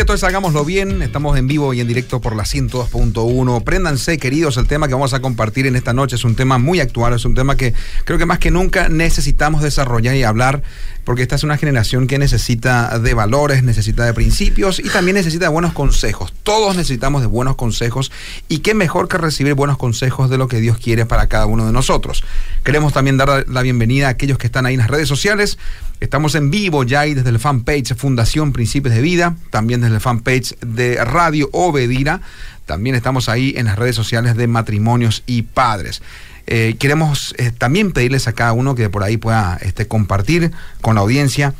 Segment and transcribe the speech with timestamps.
[0.00, 1.02] Entonces hagámoslo bien.
[1.02, 3.62] Estamos en vivo y en directo por la 102.1.
[3.64, 6.80] Préndanse, queridos, el tema que vamos a compartir en esta noche es un tema muy
[6.80, 7.74] actual, es un tema que
[8.04, 10.62] creo que más que nunca necesitamos desarrollar y hablar,
[11.04, 15.44] porque esta es una generación que necesita de valores, necesita de principios y también necesita
[15.44, 16.32] de buenos consejos.
[16.44, 18.10] Todos necesitamos de buenos consejos
[18.48, 21.66] y qué mejor que recibir buenos consejos de lo que Dios quiere para cada uno
[21.66, 22.24] de nosotros.
[22.64, 25.58] Queremos también dar la bienvenida a aquellos que están ahí en las redes sociales.
[26.00, 30.00] Estamos en vivo ya y desde el fanpage Fundación Principios de Vida, también desde el
[30.00, 32.20] fanpage de Radio Obedira,
[32.66, 36.02] también estamos ahí en las redes sociales de Matrimonios y Padres.
[36.46, 40.94] Eh, queremos eh, también pedirles a cada uno que por ahí pueda este, compartir con
[40.94, 41.54] la audiencia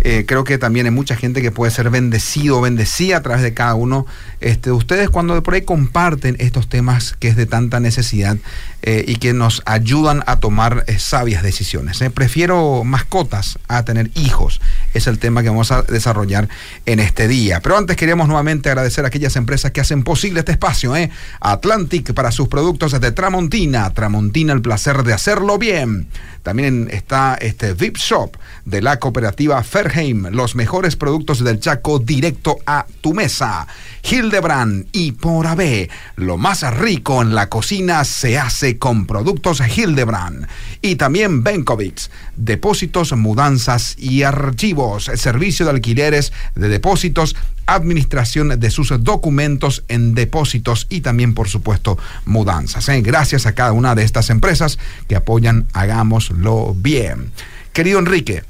[0.00, 3.54] eh, creo que también hay mucha gente que puede ser bendecido bendecida a través de
[3.54, 4.06] cada uno
[4.40, 8.36] este, de ustedes cuando por ahí comparten estos temas que es de tanta necesidad
[8.82, 12.02] eh, y que nos ayudan a tomar eh, sabias decisiones.
[12.14, 14.60] prefiero mascotas a tener hijos.
[14.92, 16.48] Es el tema que vamos a desarrollar
[16.84, 17.60] en este día.
[17.60, 20.94] Pero antes queríamos nuevamente agradecer a aquellas empresas que hacen posible este espacio.
[21.40, 23.90] Atlantic para sus productos de Tramontina.
[23.90, 26.08] Tramontina, el placer de hacerlo bien.
[26.42, 29.62] También está este VIP Shop de la cooperativa
[29.94, 33.66] Los mejores productos del Chaco directo a tu mesa.
[34.02, 40.46] Hildebrand y por AB, lo más rico en la cocina se hace con productos Hildebrand.
[40.80, 48.92] Y también Benkovics, depósitos, mudanzas y archivos, servicio de alquileres de depósitos administración de sus
[49.04, 52.88] documentos en depósitos y también, por supuesto, mudanzas.
[52.88, 53.02] ¿eh?
[53.02, 57.30] Gracias a cada una de estas empresas que apoyan Hagámoslo Bien.
[57.72, 58.42] Querido Enrique,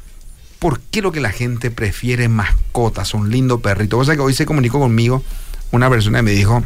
[0.63, 3.15] ¿por qué lo que la gente prefiere mascotas?
[3.15, 4.03] Un lindo perrito.
[4.05, 5.25] Sabés que hoy se comunicó conmigo
[5.73, 6.63] una persona y me dijo,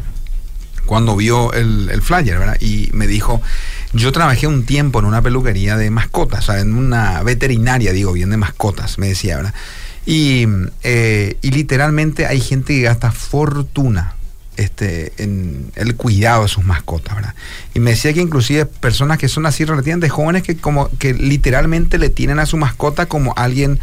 [0.84, 2.60] cuando vio el, flyer, ¿verdad?
[2.60, 3.40] Y me dijo,
[3.94, 8.12] yo trabajé un tiempo en una peluquería de mascotas, o sea, en una veterinaria, digo
[8.12, 9.54] bien, de mascotas, me decía, ¿verdad?
[10.04, 14.14] Eh, y, literalmente hay gente que gasta fortuna
[14.56, 17.34] este, en el cuidado de sus mascotas, ¿verdad?
[17.74, 21.98] Y me decía que inclusive personas que son así relativamente jóvenes que como que literalmente
[21.98, 23.78] le tienen a su mascota como alguien,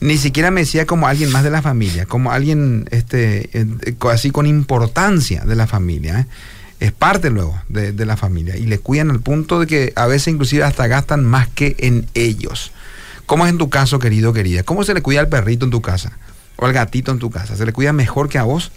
[0.00, 3.50] ni siquiera me decía como alguien más de la familia, como alguien este,
[4.10, 6.26] así con importancia de la familia, ¿eh?
[6.80, 10.06] es parte luego de, de, la familia y le cuidan al punto de que a
[10.06, 12.72] veces inclusive hasta gastan más que en ellos.
[13.26, 14.62] ¿Cómo es en tu caso, querido, querida?
[14.62, 16.16] ¿Cómo se le cuida al perrito en tu casa?
[16.60, 17.56] ¿O al gatito en tu casa?
[17.56, 18.72] ¿Se le cuida mejor que a vos?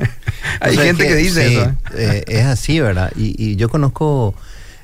[0.60, 1.64] Hay gente que, dice eso.
[1.64, 1.74] ¿eh?
[1.94, 3.12] Eh, es así, ¿verdad?
[3.14, 4.34] Y, yo conozco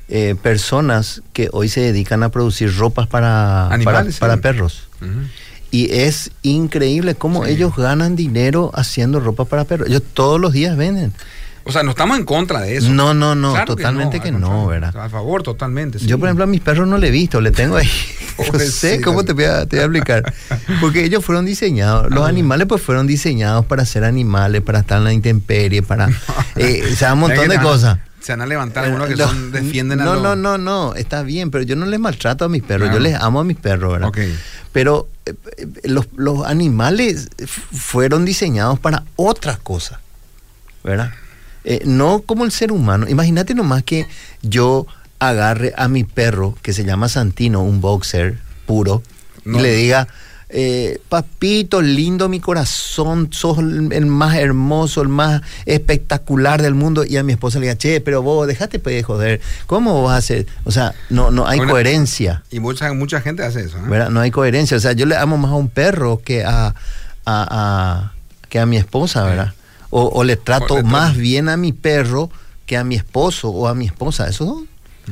[0.07, 3.69] eh, personas que hoy se dedican a producir ropas para,
[4.19, 4.87] para, perros.
[5.71, 9.89] Y es increíble cómo ellos ganan dinero haciendo ropa para perros.
[9.89, 11.13] Ellos todos los días venden.
[11.67, 12.89] O sea, no estamos en contra de eso.
[12.89, 14.95] No, no, no, totalmente que no, ¿verdad?
[14.95, 15.99] A favor, totalmente.
[15.99, 17.89] Yo, por ejemplo, a mis perros no le he visto, le tengo ahí.
[18.53, 20.33] no sé cómo te voy, a, te voy, a, explicar.
[20.79, 22.29] Porque ellos fueron diseñados, los ah.
[22.29, 26.09] animales pues fueron diseñados para ser animales, para estar en la intemperie, para...
[26.55, 27.99] Eh, o sea, un montón de cosas.
[28.19, 31.21] Se van a levantar algunos que eh, son, defienden a No, no, no, no, está
[31.21, 33.91] bien, pero yo no les maltrato a mis perros, yo les amo a mis perros,
[33.91, 34.09] ¿verdad?
[34.09, 34.35] Okay.
[34.71, 35.35] Pero eh,
[35.83, 39.99] los, los animales fueron diseñados para otras cosas,
[40.83, 41.11] ¿verdad?
[41.69, 43.09] Eh, no como el ser humano.
[43.09, 44.07] Imagínate nomás que
[44.41, 44.87] yo
[45.19, 49.03] agarre a mi perro, que se llama Santino, un boxer puro,
[49.43, 50.07] y le diga,
[50.47, 57.03] eh, papito, lindo mi corazón, sos el más hermoso, el más espectacular del mundo.
[57.03, 60.17] Y a mi esposa le diga, che, pero vos, dejate pues, joder, ¿cómo vas a
[60.19, 60.47] hacer?
[60.63, 62.43] O sea, no, no hay coherencia.
[62.49, 63.77] Y mucha, mucha gente hace eso.
[63.77, 64.07] ¿eh?
[64.09, 64.77] No hay coherencia.
[64.77, 66.73] O sea, yo le amo más a un perro que a,
[67.25, 68.13] a,
[68.47, 69.53] que a mi esposa, ¿verdad?
[69.89, 72.29] O, le trato más bien a mi perro
[72.65, 74.27] que a mi esposo o a mi esposa.
[74.27, 74.65] Eso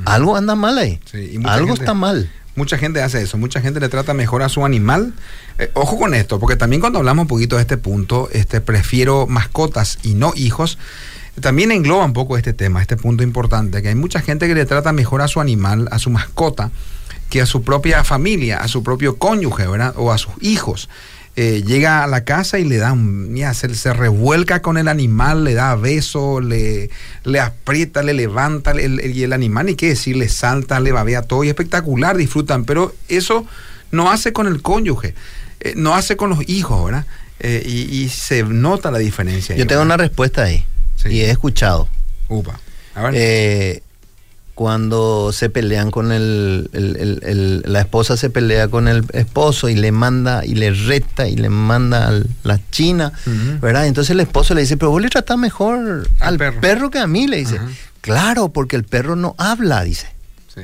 [0.03, 0.99] algo anda mal ahí.
[1.45, 2.29] algo está mal.
[2.55, 5.13] Mucha gente hace eso, mucha gente le trata mejor a su animal.
[5.59, 9.27] Eh, ojo con esto, porque también cuando hablamos un poquito de este punto, este prefiero
[9.27, 10.77] mascotas y no hijos.
[11.41, 14.65] También engloba un poco este tema, este punto importante, que hay mucha gente que le
[14.65, 16.71] trata mejor a su animal, a su mascota,
[17.29, 19.93] que a su propia familia, a su propio cónyuge, ¿verdad?
[19.97, 20.87] O a sus hijos.
[21.37, 25.53] Eh, llega a la casa y le da un, se, revuelca con el animal, le
[25.53, 26.89] da beso, le,
[27.25, 31.43] le aprieta, le levanta y el animal, ni qué decir, le salta, le babea todo
[31.43, 33.45] y espectacular, disfrutan, pero eso
[33.91, 35.13] no hace con el cónyuge,
[35.59, 37.05] eh, no hace con los hijos, ¿verdad?
[37.41, 39.57] Eh, y, se nota la diferencia.
[39.57, 40.65] Yo tengo una respuesta ahí
[41.03, 41.89] y he escuchado.
[42.29, 42.61] Upa.
[42.95, 43.83] A ver
[44.55, 46.69] cuando se pelean con el,
[47.65, 51.49] la esposa se pelea con el esposo y le manda y le reta y le
[51.49, 53.11] manda a la china,
[53.61, 53.85] ¿verdad?
[53.85, 56.89] Entonces el esposo le dice, pero vos le tratás mejor al, perro.
[56.89, 57.59] que a mí, le dice.
[57.99, 60.07] Claro, porque el perro no habla, dice.
[60.53, 60.61] Sí.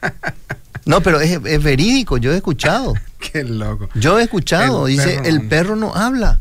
[0.84, 2.94] no, pero es, verídico, yo he escuchado.
[3.32, 3.88] Qué loco.
[3.94, 6.40] Yo he escuchado, dice, el perro no habla.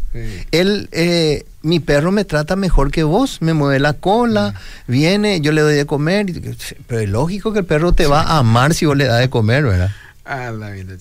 [0.51, 4.53] Él, eh, mi perro me trata mejor que vos, me mueve la cola,
[4.85, 6.27] viene, yo le doy de comer.
[6.87, 9.29] Pero es lógico que el perro te va a amar si vos le das de
[9.29, 9.91] comer, ¿verdad?
[10.25, 10.93] Ah, la vida.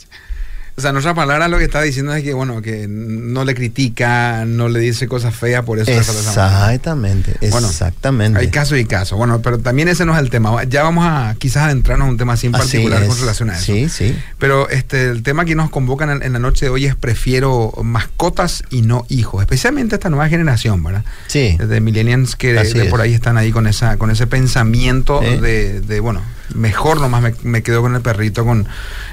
[0.74, 3.54] O sea, en otras palabras, lo que está diciendo es que, bueno, que no le
[3.54, 8.38] critica, no le dice cosas feas, por eso Exactamente, exactamente.
[8.38, 9.18] Hay casos y casos.
[9.18, 10.64] Bueno, pero también ese no es el tema.
[10.64, 13.64] Ya vamos a quizás adentrarnos en un tema así en particular con relación a eso.
[13.64, 14.16] Sí, sí.
[14.38, 18.62] Pero este, el tema que nos convocan en, la noche de hoy es prefiero mascotas
[18.70, 21.04] y no hijos, especialmente esta nueva generación, ¿verdad?
[21.26, 21.56] Sí.
[21.58, 26.22] De millennials que por ahí están ahí con esa con ese pensamiento de, de, bueno,
[26.54, 28.66] mejor nomás me, me quedo con el perrito, con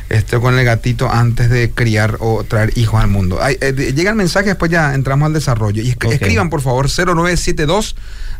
[0.09, 3.39] este, con el gatito antes de criar o traer hijos al mundo.
[3.47, 5.83] Eh, llega el mensaje, después ya entramos al desarrollo.
[5.83, 7.95] Y escriban, por favor, 0972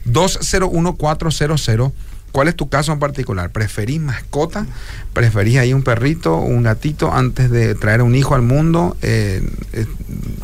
[0.05, 1.91] 201400
[2.31, 3.51] ¿Cuál es tu caso en particular?
[3.51, 4.65] ¿Preferís mascota?
[5.13, 8.95] ¿Preferís ahí un perrito, un gatito antes de traer un hijo al mundo?
[9.01, 9.41] Eh,
[9.73, 9.85] eh,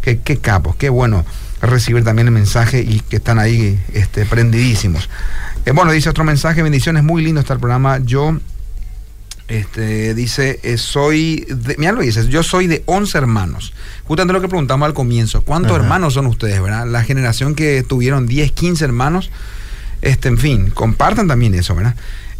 [0.00, 1.24] Qué capos, qué bueno
[1.60, 5.08] recibir también el mensaje y que están ahí este, prendidísimos.
[5.64, 7.98] Eh, bueno, dice otro mensaje, bendiciones, muy lindo está el programa.
[7.98, 8.38] Yo,
[9.48, 13.72] este, dice, eh, soy, de, mira lo dices, yo soy de 11 hermanos.
[14.04, 16.86] Justamente lo que preguntamos al comienzo, ¿cuántos hermanos son ustedes, verdad?
[16.86, 19.30] La generación que tuvieron 10, 15 hermanos,
[20.02, 21.96] este, en fin, compartan también eso, ¿verdad?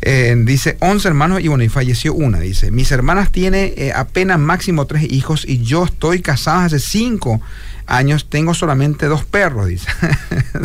[0.09, 2.39] Eh, dice 11 hermanos y bueno, y falleció una.
[2.39, 7.41] Dice, mis hermanas tienen apenas máximo tres hijos y yo estoy casada hace cinco
[7.87, 9.89] años tengo solamente dos perros, dice.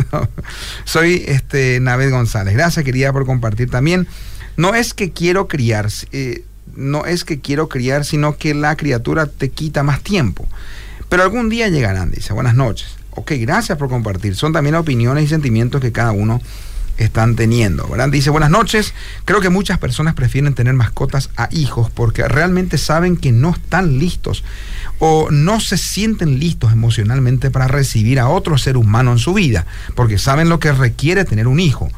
[0.84, 2.54] Soy este Naved González.
[2.54, 4.06] Gracias, querida, por compartir también.
[4.56, 9.26] No es que quiero criar, eh, no es que quiero criar, sino que la criatura
[9.26, 10.46] te quita más tiempo.
[11.08, 12.32] Pero algún día llegarán, dice.
[12.32, 12.88] Buenas noches.
[13.10, 14.34] Ok, gracias por compartir.
[14.34, 16.40] Son también opiniones y sentimientos que cada uno
[16.98, 18.08] están teniendo, ¿verdad?
[18.08, 18.94] Dice, buenas noches,
[19.24, 23.98] creo que muchas personas prefieren tener mascotas a hijos porque realmente saben que no están
[23.98, 24.44] listos
[24.98, 29.66] o no se sienten listos emocionalmente para recibir a otro ser humano en su vida,
[29.94, 31.90] porque saben lo que requiere tener un hijo.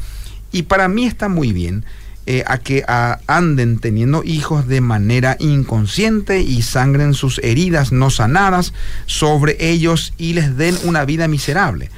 [0.52, 1.84] Y para mí está muy bien
[2.26, 2.84] eh, a que
[3.26, 8.72] anden teniendo hijos de manera inconsciente y sangren sus heridas no sanadas
[9.04, 11.90] sobre ellos y les den una vida miserable.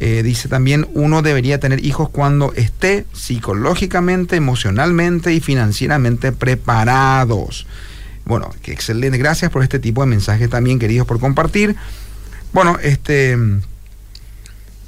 [0.00, 7.66] Eh, dice también, uno debería tener hijos cuando esté psicológicamente, emocionalmente y financieramente preparados.
[8.24, 9.18] Bueno, qué excelente.
[9.18, 11.76] Gracias por este tipo de mensajes también, queridos, por compartir.
[12.52, 13.36] Bueno, este...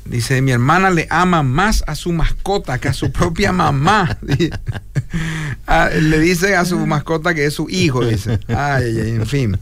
[0.09, 4.19] Dice, mi hermana le ama más a su mascota que a su propia mamá.
[5.69, 8.39] Ah, le dice a su mascota que es su hijo, dice.
[8.47, 9.59] Ay, en fin.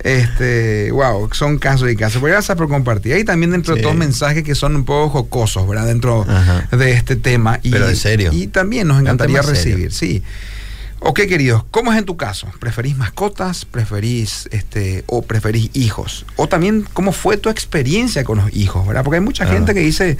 [0.00, 2.20] Este, wow, son casos y casos.
[2.20, 3.14] Pues gracias por compartir.
[3.14, 5.86] Hay también dentro de todos mensajes que son un poco jocosos, ¿verdad?
[5.86, 6.26] Dentro
[6.72, 7.60] de este tema.
[7.62, 8.30] Y, Pero en serio.
[8.32, 10.22] Y también nos encantaría recibir, sí.
[11.00, 12.48] Ok, queridos, ¿cómo es en tu caso?
[12.58, 13.64] ¿Preferís mascotas?
[13.64, 16.24] ¿Preferís este o preferís hijos?
[16.36, 18.86] O también, ¿cómo fue tu experiencia con los hijos?
[18.86, 19.04] ¿verdad?
[19.04, 20.16] Porque hay mucha gente que dice,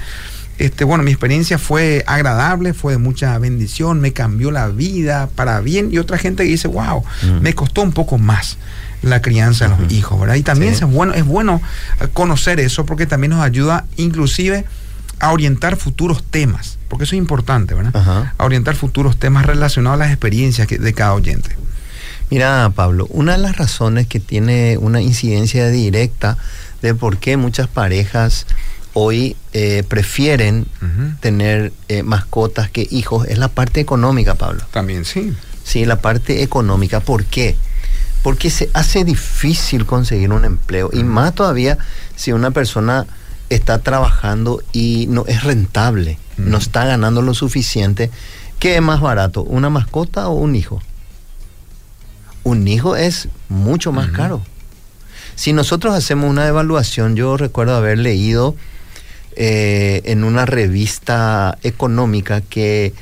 [0.59, 5.61] este, bueno, mi experiencia fue agradable, fue de mucha bendición, me cambió la vida para
[5.61, 5.93] bien.
[5.93, 7.41] Y otra gente que dice, wow, mm.
[7.41, 8.59] me costó un poco más
[9.03, 10.37] la crianza de los hijos, ¿verdad?
[10.37, 11.61] Y también es, bueno, es bueno
[12.12, 14.65] conocer eso porque también nos ayuda inclusive
[15.19, 18.33] a orientar futuros temas, porque eso es importante, ¿verdad?
[18.37, 21.57] A orientar futuros temas relacionados a las experiencias de cada oyente.
[22.31, 26.37] Mira, Pablo, una de las razones que tiene una incidencia directa
[26.83, 28.47] de por qué muchas parejas
[28.93, 30.67] hoy eh, prefieren
[31.21, 34.65] tener eh, mascotas que hijos es la parte económica, Pablo.
[34.73, 35.35] También, sí.
[35.65, 37.01] Sí, la parte económica.
[37.01, 37.57] ¿Por qué?
[38.23, 41.79] Porque se hace difícil conseguir un empleo y más todavía
[42.17, 43.07] si una persona
[43.50, 48.11] está trabajando y no es rentable, no está ganando lo suficiente,
[48.59, 50.83] ¿qué es más barato, una mascota o un hijo?
[52.45, 54.43] Un hijo es mucho más caro.
[55.35, 58.57] Si nosotros hacemos una evaluación, yo recuerdo haber leído
[59.35, 62.95] eh, en una revista económica que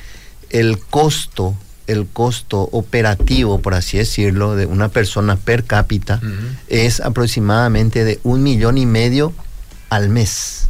[0.51, 1.55] el costo,
[1.87, 6.21] el costo operativo, por así decirlo, de una persona per cápita
[6.69, 9.33] es aproximadamente de un millón y medio
[9.91, 10.69] al mes.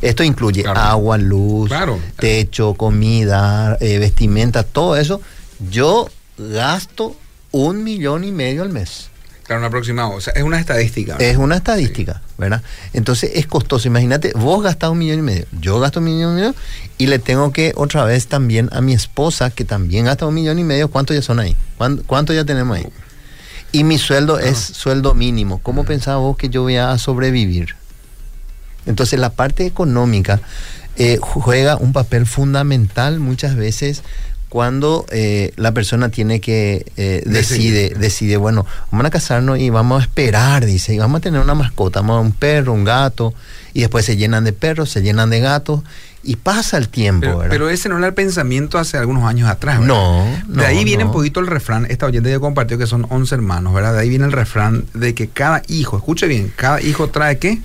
[0.00, 1.70] Esto incluye agua, luz,
[2.18, 5.20] techo, comida, eh, vestimenta, todo eso.
[5.70, 7.16] Yo gasto
[7.52, 9.10] un millón y medio al mes.
[9.44, 10.10] Claro, un aproximado.
[10.10, 11.16] O sea, es una estadística.
[11.18, 12.62] Es una estadística, ¿verdad?
[12.92, 13.86] Entonces es costoso.
[13.86, 16.54] Imagínate, vos gastás un millón y medio, yo gasto un millón y medio
[16.98, 20.58] y le tengo que otra vez también a mi esposa, que también gasta un millón
[20.58, 20.88] y medio.
[20.88, 21.56] ¿Cuántos ya son ahí?
[22.06, 22.86] ¿Cuántos ya tenemos ahí?
[23.72, 25.60] Y mi sueldo es sueldo mínimo.
[25.62, 27.76] ¿Cómo pensaba vos que yo voy a sobrevivir?
[28.86, 30.40] Entonces la parte económica
[30.96, 34.02] eh, juega un papel fundamental muchas veces
[34.52, 40.02] cuando eh, la persona tiene que eh, decide, decide, bueno, vamos a casarnos y vamos
[40.02, 43.32] a esperar, dice, y vamos a tener una mascota, vamos a un perro, un gato,
[43.72, 45.80] y después se llenan de perros, se llenan de gatos,
[46.22, 47.50] y pasa el tiempo, pero, ¿verdad?
[47.50, 49.94] Pero ese no era el pensamiento hace algunos años atrás, ¿verdad?
[50.46, 53.34] No, De ahí viene un poquito el refrán, esta oyente ya compartió que son 11
[53.34, 53.94] hermanos, ¿verdad?
[53.94, 57.58] De ahí viene el refrán de que cada hijo, escuche bien, cada hijo trae qué?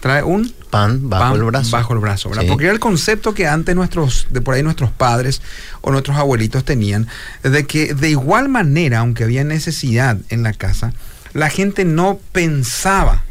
[0.00, 1.70] Trae un pan bajo el brazo.
[1.72, 2.44] Bajo el brazo, ¿verdad?
[2.46, 5.42] Porque era el concepto que antes nuestros, de por ahí nuestros padres
[5.80, 7.08] o nuestros abuelitos tenían,
[7.42, 10.92] de que de igual manera, aunque había necesidad en la casa,
[11.32, 13.24] la gente no pensaba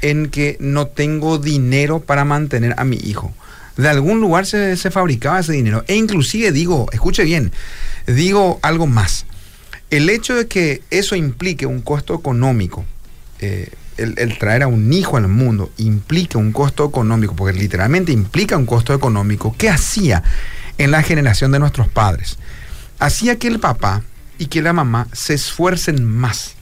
[0.00, 3.34] en que no tengo dinero para mantener a mi hijo.
[3.76, 5.84] De algún lugar se, se fabricaba ese dinero.
[5.86, 7.52] E inclusive digo, escuche bien,
[8.06, 9.26] digo algo más.
[9.90, 12.84] El hecho de que eso implique un costo económico,
[13.40, 18.56] eh, el, traer a un hijo al mundo implica un costo económico, porque literalmente implica
[18.56, 20.22] un costo económico, ¿qué hacía
[20.78, 22.38] en la generación de nuestros padres?
[22.98, 24.02] Hacía que el papá
[24.38, 26.54] y que la mamá se esfuercen más,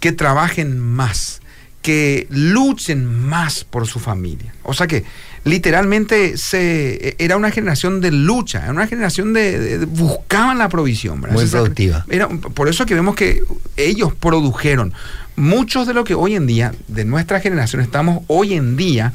[0.00, 1.39] que trabajen más,
[1.82, 4.54] que luchen más por su familia.
[4.62, 5.04] O sea que
[5.44, 11.20] literalmente se, era una generación de lucha, era una generación de, buscaban la provisión.
[11.30, 12.04] Muy productiva.
[12.08, 13.42] Era, por eso que vemos que
[13.76, 14.92] ellos produjeron
[15.36, 19.14] muchos de lo que hoy en día, de nuestra generación, estamos hoy en día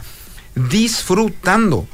[0.55, 1.87] disfrutando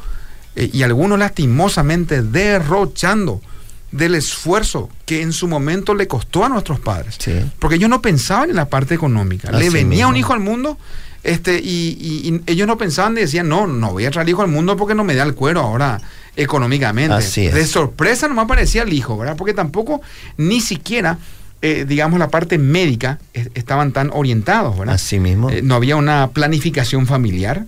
[0.55, 3.41] eh, y algunos lastimosamente derrochando
[3.91, 7.17] del esfuerzo que en su momento le costó a nuestros padres.
[7.59, 9.51] Porque ellos no pensaban en la parte económica.
[9.51, 10.77] le venía un hijo al mundo
[11.23, 14.75] este, y, ellos no pensaban y decían, no, no voy a traer hijo al mundo
[14.75, 16.01] porque no me da el cuero ahora
[16.35, 17.51] económicamente.
[17.51, 19.35] De sorpresa no me aparecía el hijo, ¿verdad?
[19.35, 20.01] Porque tampoco
[20.37, 21.17] ni siquiera
[21.63, 24.95] eh, digamos, la parte médica estaban tan orientados, ¿verdad?
[24.95, 25.51] Así mismo.
[25.51, 27.67] Eh, no había una planificación familiar,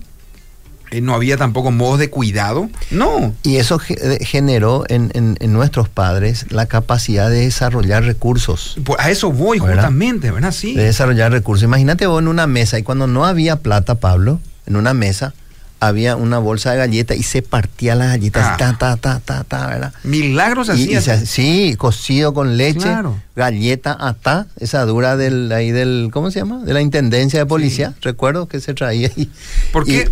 [1.00, 3.34] no había tampoco modos de cuidado, no.
[3.42, 5.10] Y eso generó en,
[5.52, 8.76] nuestros padres la capacidad de desarrollar recursos.
[8.84, 10.52] Pues a eso voy justamente, ¿verdad?
[10.52, 10.74] Sí.
[10.74, 11.64] De desarrollar recursos.
[11.64, 15.34] Imagínate vos en una mesa y cuando no había plata, Pablo, en una mesa,
[15.80, 18.56] había una bolsa de galletas y se partía las galletas, ah.
[18.56, 19.92] ta, ta, ta, ta, ta, ¿verdad?
[20.02, 20.96] Milagros así.
[21.26, 22.88] sí, cocido con leche,
[23.36, 26.64] galleta ata, esa dura del, ahí del, ¿cómo se llama?
[26.64, 29.30] De la Intendencia de Policía, recuerdo que se traía ahí.
[29.72, 30.10] ¿Por qué?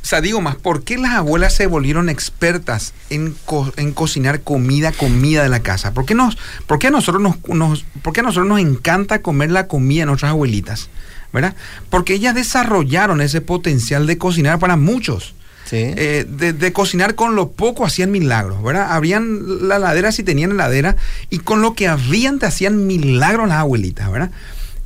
[0.00, 3.34] O sea, digo más, ¿por qué las abuelas se volvieron expertas en,
[3.76, 5.92] en cocinar comida, comida de la casa?
[5.92, 9.20] ¿Por qué, nos, por qué a nosotros nos, nos, por qué a nosotros nos encanta
[9.20, 10.88] comer la comida de nuestras abuelitas?
[11.32, 11.54] ¿verdad?
[11.90, 15.34] Porque ellas desarrollaron ese potencial de cocinar para muchos.
[15.70, 18.90] Eh, de, cocinar con lo poco hacían milagros, ¿verdad?
[18.90, 20.96] Habrían la ladera si tenían heladera
[21.28, 24.30] y con lo que habían te hacían milagros las abuelitas, ¿verdad?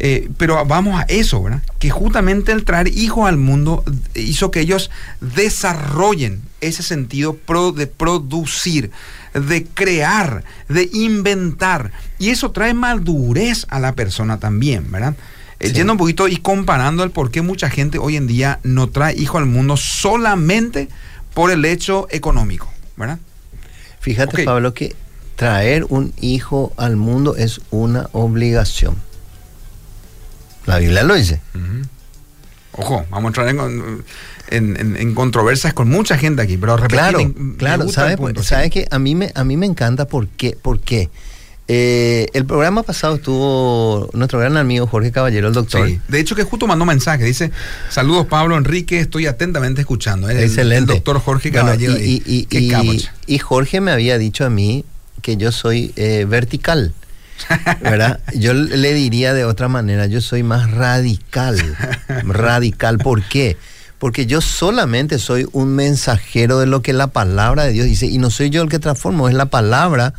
[0.04, 1.62] Eh, pero vamos a eso, ¿verdad?
[1.78, 3.84] Que justamente el traer hijos al mundo
[4.16, 4.90] hizo que ellos
[5.20, 8.90] desarrollen ese sentido pro de producir,
[9.32, 11.92] de crear, de inventar.
[12.18, 15.14] Y eso trae madurez a la persona también, ¿verdad?
[15.60, 18.88] Eh, yendo un poquito y comparando el por qué mucha gente hoy en día no
[18.88, 20.88] trae hijo al mundo solamente
[21.32, 23.20] por el hecho económico, ¿verdad?
[24.00, 24.96] Fíjate, Pablo, que
[25.36, 28.96] traer un hijo al mundo es una obligación.
[30.66, 31.40] La Biblia lo dice.
[32.72, 34.02] Ojo, vamos a entrar
[34.48, 37.18] en, controversias con mucha gente aquí, pero Claro,
[37.58, 38.18] claro, ¿sabes?
[38.42, 40.56] ¿Sabe que a mí me, a mí me encanta por qué?
[40.60, 41.10] ¿Por qué?
[41.68, 45.88] Eh, el programa pasado estuvo nuestro gran amigo Jorge Caballero, el doctor.
[45.88, 46.00] Sí.
[46.08, 47.24] De hecho, que justo mandó mensaje.
[47.24, 47.52] Dice:
[47.88, 50.28] Saludos, Pablo Enrique, estoy atentamente escuchando.
[50.28, 50.92] Excelente.
[50.92, 51.94] El, doctor Jorge Caballero.
[51.98, 52.46] y,
[53.26, 54.84] y, Jorge me había dicho a mí
[55.22, 56.92] que yo soy eh, vertical.
[57.80, 58.20] ¿Verdad?
[58.34, 61.58] Yo le diría de otra manera, yo soy más radical.
[62.26, 62.98] radical.
[62.98, 63.56] ¿Por qué?
[63.98, 68.06] Porque yo solamente soy un mensajero de lo que la palabra de Dios dice.
[68.06, 70.14] Y no soy yo el que transformo, es la palabra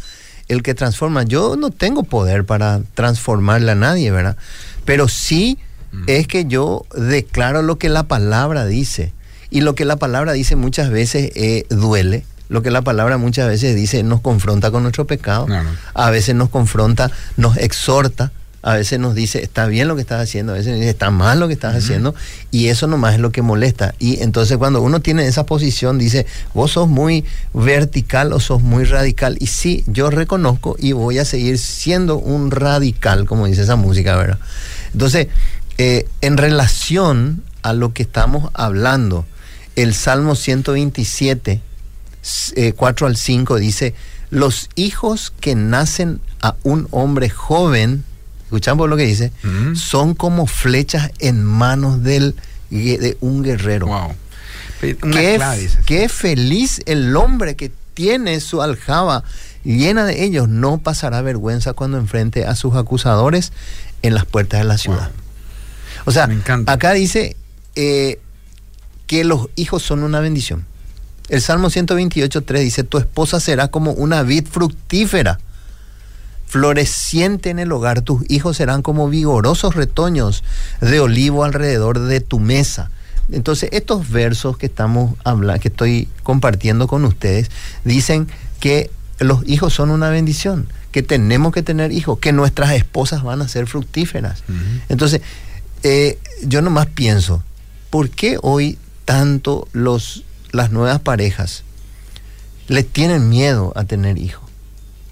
[0.48, 1.24] el que transforma.
[1.24, 4.38] Yo no tengo poder para transformarle a nadie, ¿verdad?
[4.86, 5.58] Pero sí
[5.92, 6.04] mm.
[6.08, 9.14] es que yo declaro lo que la palabra dice.
[9.50, 12.26] Y lo que la palabra dice muchas veces eh, duele.
[12.54, 15.48] Lo que la palabra muchas veces dice nos confronta con nuestro pecado.
[15.96, 18.32] A veces nos confronta, nos exhorta
[18.66, 21.12] a veces nos dice, está bien lo que estás haciendo, a veces nos dice, está
[21.12, 22.16] mal lo que estás haciendo,
[22.50, 23.94] y eso nomás es lo que molesta.
[24.00, 28.86] Y entonces cuando uno tiene esa posición, dice, vos sos muy vertical o sos muy
[28.86, 29.36] radical.
[29.42, 34.16] Y sí, yo reconozco y voy a seguir siendo un radical, como dice esa música,
[34.16, 34.40] ¿verdad?
[34.94, 35.28] Entonces,
[35.78, 39.26] eh, en relación a lo que estamos hablando,
[39.76, 41.60] el Salmo 127,
[42.76, 43.94] 4 eh, al 5 dice,
[44.30, 48.04] los hijos que nacen a un hombre joven,
[48.44, 49.32] escuchamos lo que dice,
[49.76, 52.36] son como flechas en manos del,
[52.70, 53.88] de un guerrero.
[53.88, 54.16] Wow.
[54.82, 59.24] Qué, qué feliz el hombre que tiene su aljaba
[59.64, 63.54] llena de ellos, no pasará vergüenza cuando enfrente a sus acusadores
[64.02, 65.12] en las puertas de la ciudad.
[66.06, 66.30] O sea,
[66.68, 67.38] acá dice
[67.76, 68.20] eh,
[69.08, 70.66] que los hijos son una bendición.
[71.30, 75.40] El Salmo 128.3 dice, tu esposa será como una vid fructífera,
[76.48, 80.44] floreciente en el hogar, tus hijos serán como vigorosos retoños
[80.82, 82.92] de olivo alrededor de tu mesa.
[83.32, 87.50] Entonces, estos versos que estamos hablando, que estoy compartiendo con ustedes,
[87.86, 88.28] dicen
[88.60, 93.42] que los hijos son una bendición, que tenemos que tener hijos, que nuestras esposas van
[93.42, 94.44] a ser fructíferas.
[94.90, 95.22] Entonces,
[95.84, 97.44] eh, yo nomás pienso,
[97.90, 101.64] ¿por qué hoy tanto los, las nuevas parejas
[102.70, 104.50] les tienen miedo a tener hijos?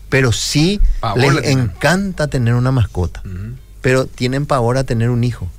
[0.08, 0.80] Pero sí
[1.18, 3.22] les encanta tener una mascota,
[3.82, 5.50] pero tienen pavor a tener un hijo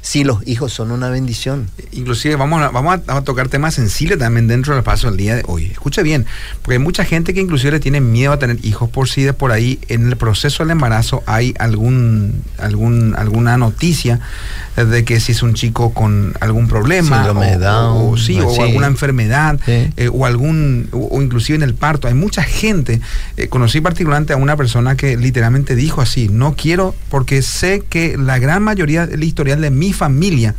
[0.00, 1.68] si los hijos son una bendición.
[1.92, 5.44] Inclusive vamos a, vamos a, tocar temas sensibles también dentro del paso del día de
[5.46, 5.66] hoy.
[5.66, 6.26] Escuche bien,
[6.60, 9.32] porque hay mucha gente que inclusive le tiene miedo a tener hijos por si de
[9.32, 14.18] por ahí en el proceso del embarazo hay algún, algún, alguna noticia
[14.76, 17.26] de que si es un chico con algún problema
[17.92, 22.42] o, sí, o alguna enfermedad eh, o algún o, inclusive en el parto hay mucha
[22.42, 23.00] gente
[23.36, 28.16] eh, conocí particularmente a una persona que literalmente dijo así no quiero porque sé que
[28.16, 30.54] la gran mayoría del historial de mi familia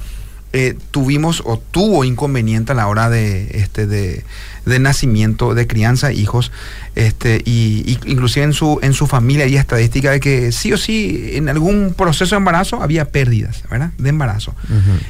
[0.56, 4.24] eh, tuvimos o tuvo inconveniente a la hora de, este, de,
[4.66, 6.52] de nacimiento, de crianza hijos,
[6.96, 11.32] este, y, inclusive en su, en su familia hay estadística de que sí o sí
[11.34, 13.92] en algún proceso de embarazo había pérdidas, ¿verdad?
[13.98, 14.56] De embarazo.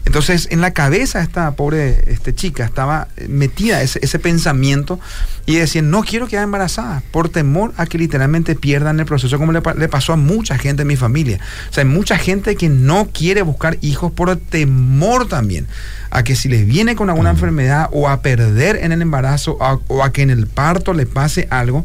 [0.05, 4.99] Entonces, en la cabeza esta pobre este, chica estaba metida ese, ese pensamiento
[5.45, 9.51] y decía, no quiero quedar embarazada por temor a que literalmente pierdan el proceso, como
[9.51, 11.39] le, le pasó a mucha gente en mi familia.
[11.69, 15.67] O sea, hay mucha gente que no quiere buscar hijos por temor también
[16.13, 20.03] a que si les viene con alguna enfermedad o a perder en el embarazo o
[20.03, 21.83] a que en el parto le pase algo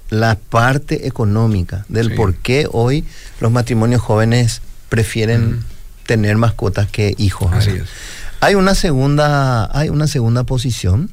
[0.10, 3.06] la parte económica del por qué hoy
[3.40, 5.64] los matrimonios jóvenes prefieren
[6.06, 7.52] tener mascotas que hijos.
[8.42, 11.12] Hay una segunda, hay una segunda posición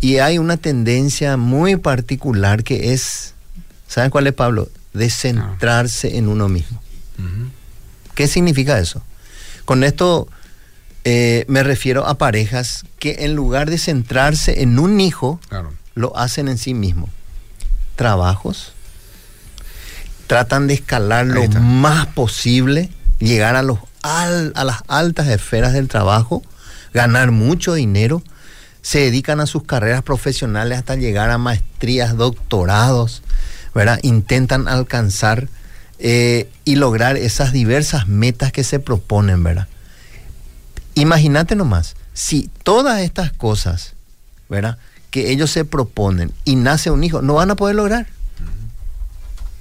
[0.00, 3.34] y hay una tendencia muy particular que es,
[3.88, 4.68] ¿saben cuál es Pablo?
[4.92, 6.80] De centrarse en uno mismo.
[8.14, 9.02] ¿Qué significa eso?
[9.64, 10.28] Con esto
[11.04, 15.40] eh, me refiero a parejas que en lugar de centrarse en un hijo,
[15.94, 17.08] lo hacen en sí mismo
[17.96, 18.72] trabajos,
[20.26, 26.42] tratan de escalar lo más posible, llegar a, los a las altas esferas del trabajo,
[26.92, 28.22] ganar mucho dinero,
[28.82, 33.22] se dedican a sus carreras profesionales hasta llegar a maestrías, doctorados,
[33.74, 33.98] ¿verdad?
[34.02, 35.48] Intentan alcanzar
[35.98, 39.66] eh, y lograr esas diversas metas que se proponen, ¿verdad?
[40.94, 43.94] Imagínate nomás, si todas estas cosas,
[44.48, 44.78] ¿verdad?
[45.10, 48.06] Que ellos se proponen y nace un hijo, no van a poder lograr.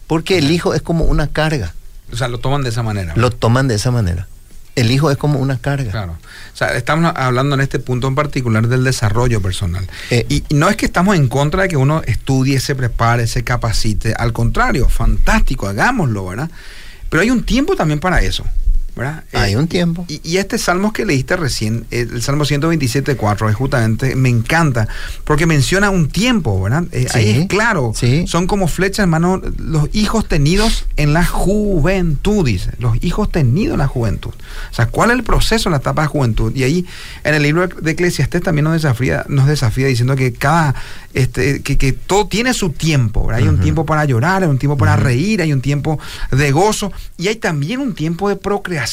[0.08, 1.74] Porque el hijo es como una carga.
[2.12, 3.14] O sea, lo toman de esa manera.
[3.16, 4.28] Lo toman de esa manera.
[4.76, 5.92] El hijo es como una carga.
[5.92, 6.18] Claro.
[6.54, 9.88] O sea, estamos hablando en este punto en particular del desarrollo personal.
[10.12, 13.44] Eh, y, no es que estamos en contra de que uno estudie, se prepare, se
[13.44, 14.14] capacite.
[14.14, 16.52] Al contrario, fantástico, hagámoslo, ¿verdad?
[17.10, 18.46] Pero hay un tiempo también para eso.
[19.34, 20.06] Hay eh, un tiempo.
[20.08, 24.88] Y, este salmo que leíste recién, el Salmo 127.4, es justamente, me encanta,
[25.24, 26.86] porque menciona un tiempo, ¿verdad?
[26.92, 27.94] Eh, ahí es claro,
[28.26, 33.80] son como flechas, hermano, los hijos tenidos en la juventud, dice, los hijos tenidos en
[33.80, 34.32] la juventud.
[34.72, 36.56] O sea, ¿cuál es el proceso en la etapa de juventud?
[36.56, 36.86] Y ahí,
[37.24, 40.76] en el libro de Eclesiastés también nos desafía, nos desafía diciendo que cada,
[41.16, 44.96] este, que, todo tiene su tiempo, Hay un tiempo para llorar, hay un tiempo para
[44.96, 45.98] reír, hay un tiempo
[46.32, 48.86] de gozo, y hay también un tiempo de procreación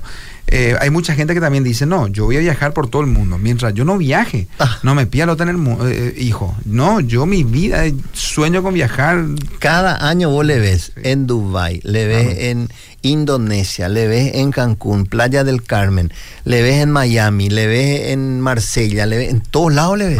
[0.51, 3.07] Eh, hay mucha gente que también dice, no, yo voy a viajar por todo el
[3.07, 3.37] mundo.
[3.37, 4.79] Mientras yo no viaje, ah.
[4.81, 6.57] no me pida lo tener eh, hijo.
[6.65, 7.83] No, yo mi vida,
[8.13, 9.25] sueño con viajar.
[9.59, 12.69] Cada año vos le ves en Dubai, le ves en
[13.03, 16.11] Indonesia, le ves en Cancún, Playa del Carmen,
[16.45, 20.19] le ves en Miami, le ves en Marsella, le ves en todos lados le ves.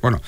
[0.00, 0.22] Bueno,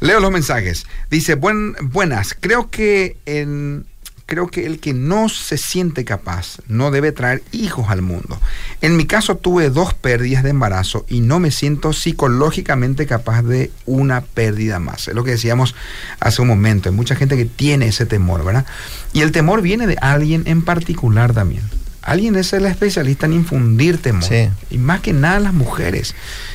[0.00, 0.86] leo los mensajes.
[1.10, 3.84] Dice, Buen, buenas, creo que en
[4.26, 8.40] creo que el que no se siente capaz no debe traer hijos al mundo.
[8.80, 13.70] En mi caso tuve dos pérdidas de embarazo y no me siento psicológicamente capaz de
[13.86, 15.08] una pérdida más.
[15.08, 15.74] Es lo que decíamos
[16.20, 16.88] hace un momento.
[16.88, 18.66] Hay mucha gente que tiene ese temor, ¿verdad?
[19.12, 21.62] Y el temor viene de alguien en particular también.
[22.04, 24.28] Alguien es el especialista en infundir temor.
[24.70, 26.14] Y más que nada las mujeres.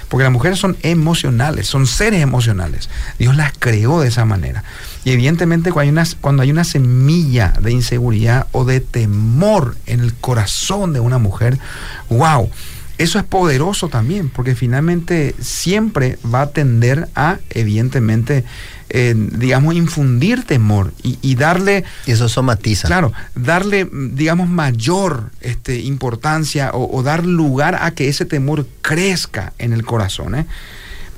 [0.09, 2.89] Porque las mujeres son emocionales, son seres emocionales.
[3.19, 4.63] Dios las creó de esa manera.
[5.05, 10.01] Y evidentemente cuando hay, una, cuando hay una semilla de inseguridad o de temor en
[10.01, 11.57] el corazón de una mujer,
[12.09, 12.49] wow,
[12.99, 18.43] eso es poderoso también, porque finalmente siempre va a tender a, evidentemente,
[18.89, 21.85] eh, digamos, infundir temor y, darle...
[22.05, 22.89] Y eso somatiza.
[22.89, 29.71] Claro, darle, digamos, mayor este, importancia o, dar lugar a que ese temor crezca en
[29.71, 30.35] el corazón.
[30.35, 30.45] ¿eh?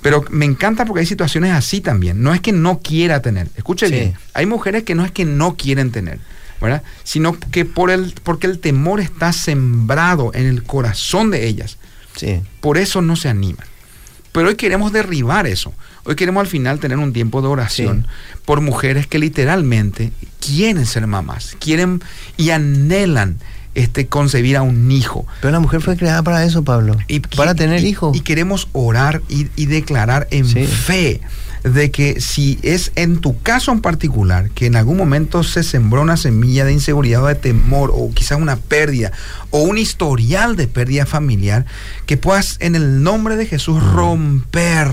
[0.04, 2.22] Pero me encanta porque hay situaciones así también.
[2.22, 3.48] No es que no quiera tener.
[3.58, 4.14] Escuche bien.
[4.36, 6.20] Hay mujeres que no es que no quieren tener,
[6.62, 6.84] ¿verdad?
[7.04, 11.78] Sino que por el, porque el temor está sembrado en el corazón de ellas.
[12.16, 12.42] Sí.
[12.60, 13.68] Por eso no se animan.
[14.32, 15.74] Pero hoy queremos derribar eso.
[16.04, 18.08] Hoy queremos al final tener un tiempo de oración
[18.46, 22.02] por mujeres que literalmente quieren ser mamás, quieren
[22.38, 23.38] y anhelan
[23.76, 25.28] este, concebir a un hijo.
[25.42, 26.98] Pero la mujer fue creada para eso, Pablo.
[27.08, 28.16] Y, para tener hijos.
[28.16, 31.22] Y queremos orar y, declarar en fe
[31.64, 36.02] de que si es en tu caso en particular, que en algún momento se sembró
[36.02, 39.12] una semilla de inseguridad o de temor, o quizás una pérdida,
[39.52, 41.66] o un historial de pérdida familiar,
[42.06, 44.90] que puedas en el nombre de Jesús romper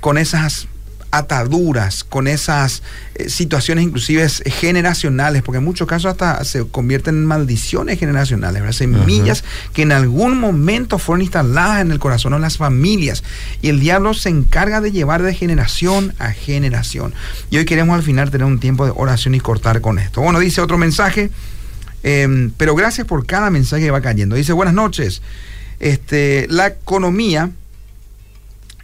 [0.00, 0.68] con esas
[1.10, 2.82] ataduras, con esas
[3.14, 9.44] eh, situaciones inclusive generacionales, porque en muchos casos hasta se convierten en maldiciones generacionales, semillas
[9.72, 13.24] que en algún momento fueron instaladas en el corazón de las familias
[13.62, 17.14] y el diablo se encarga de llevar de generación a generación.
[17.50, 20.20] Y hoy queremos al final tener un tiempo de oración y cortar con esto.
[20.20, 21.30] Bueno, dice otro mensaje,
[22.02, 24.36] em, pero gracias por cada mensaje que va cayendo.
[24.36, 25.22] Dice, buenas noches.
[25.80, 27.50] Este, la economía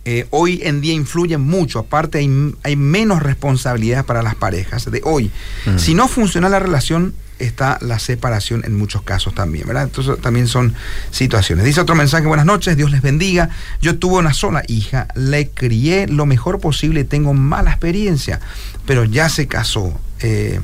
[0.09, 1.81] eh, hoy en día influye mucho.
[1.81, 5.33] Aparte, hay, menos responsabilidades para las parejas de hoy.
[5.67, 5.79] Mm.
[5.79, 9.83] Si no funciona la relación, está la separación en muchos casos también, ¿verdad?
[9.83, 10.75] Entonces también son
[11.11, 11.65] situaciones.
[11.65, 13.51] Dice otro mensaje, buenas noches, Dios les bendiga.
[13.83, 18.39] Yo tuve una sola hija, le crié lo mejor posible, tengo mala experiencia,
[18.87, 19.93] pero ya se casó.
[20.21, 20.61] Eh,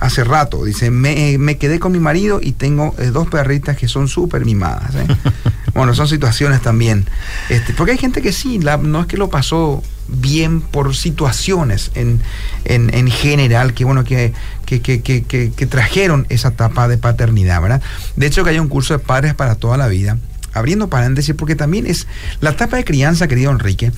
[0.00, 0.64] hace rato.
[0.64, 4.44] Dice, me, me, quedé con mi marido y tengo eh, dos perritas que son súper
[4.44, 4.94] mimadas.
[4.94, 5.06] ¿eh?
[5.74, 7.06] bueno, son situaciones también.
[7.48, 12.20] Este, porque hay gente que sí, no es que lo pasó bien por situaciones en,
[12.64, 14.32] en, general que, bueno, que,
[14.66, 17.82] que, que, que, trajeron esa etapa de paternidad, ¿verdad?
[18.16, 20.18] De hecho, que hay un curso de padres para toda la vida.
[20.52, 22.08] Abriendo paréntesis, porque también es
[22.40, 23.92] la etapa de crianza, querido Enrique,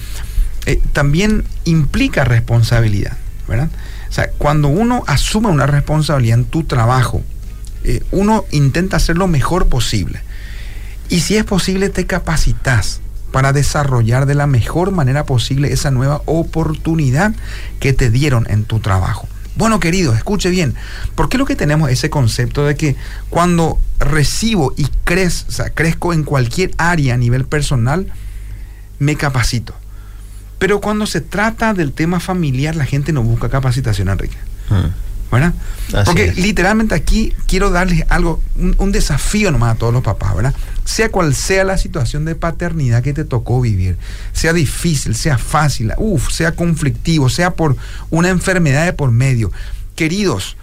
[0.67, 3.17] eh, también implica responsabilidad,
[3.49, 3.71] ¿verdad?
[4.13, 7.23] O sea, cuando uno asume una responsabilidad en tu trabajo,
[7.83, 10.21] eh, uno intenta hacer lo mejor posible.
[11.09, 16.21] Y si es posible, te capacitas para desarrollar de la mejor manera posible esa nueva
[16.27, 17.33] oportunidad
[17.81, 19.27] que te dieron en tu trabajo.
[19.57, 20.75] Bueno, querido, escuche bien,
[21.15, 22.97] ¿por qué lo que tenemos ese concepto de que
[23.31, 28.13] cuando recibo y crezco, o sea, crezco en cualquier área a nivel personal,
[28.99, 29.75] me capacito?
[30.63, 34.37] Pero cuando se trata del tema familiar, la gente no busca capacitación, Enrique.
[34.71, 34.93] Hmm.
[35.33, 35.55] ¿Verdad?
[36.05, 38.41] Porque literalmente aquí quiero darles algo,
[38.79, 40.55] un, desafío nomás a todos los papás, ¿verdad?
[40.85, 43.97] sea cual sea la situación de paternidad que te tocó vivir,
[44.33, 47.77] sea difícil, sea fácil, uf, sea conflictivo, sea por
[48.11, 49.51] una enfermedad de por medio.
[49.97, 50.57] Queridos,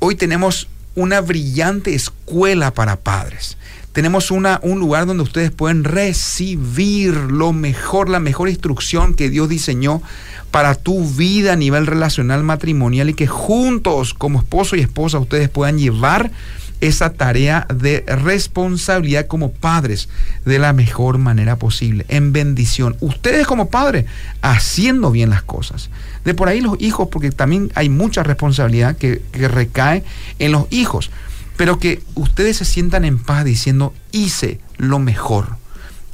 [0.00, 3.56] hoy tenemos una brillante escuela para padres.
[3.92, 9.48] Tenemos una, un lugar donde ustedes pueden recibir lo mejor, la mejor instrucción que Dios
[9.48, 10.02] diseñó
[10.50, 15.48] para tu vida a nivel relacional matrimonial y que juntos como esposo y esposa ustedes
[15.48, 16.30] puedan llevar
[16.82, 20.08] esa tarea de responsabilidad como padres
[20.44, 22.96] de la mejor manera posible, en bendición.
[22.98, 24.06] Ustedes como padres
[24.42, 25.90] haciendo bien las cosas.
[26.24, 30.02] De por ahí los hijos, porque también hay mucha responsabilidad que, que recae
[30.40, 31.12] en los hijos,
[31.56, 35.56] pero que ustedes se sientan en paz diciendo, hice lo mejor,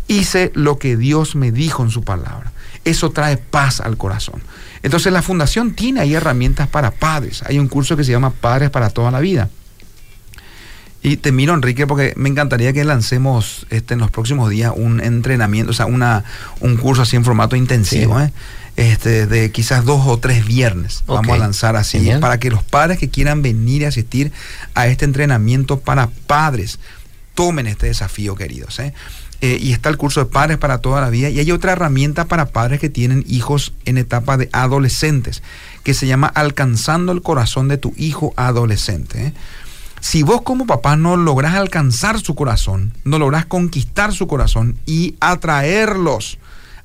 [0.07, 2.53] hice lo que Dios me dijo en su palabra.
[2.85, 4.41] Eso trae paz al corazón.
[4.83, 7.43] Entonces la fundación tiene ahí herramientas para padres.
[7.47, 9.51] Hay un curso que se llama Padres para toda la vida
[11.01, 15.01] y te miro, Enrique, porque me encantaría que lancemos este, en los próximos días un
[15.01, 16.25] entrenamiento, o sea, una,
[16.61, 18.33] un curso así en formato intensivo, ¿eh?
[18.79, 21.03] Este, de quizás dos o tres viernes.
[21.09, 24.31] Vamos a lanzar así, para que los padres que quieran venir y asistir
[24.75, 26.79] a este entrenamiento para padres
[27.35, 28.79] tomen este desafío, queridos.
[28.79, 28.95] ¿eh?
[29.41, 31.29] Eh, y está el curso de padres para toda la vida.
[31.29, 35.43] Y hay otra herramienta para padres que tienen hijos en etapa de adolescentes,
[35.83, 39.33] que se llama Alcanzando el corazón de tu hijo adolescente.
[40.01, 45.17] Si vos como papá no lográs alcanzar su corazón, no lográs conquistar su corazón y
[45.19, 46.39] atraerlos,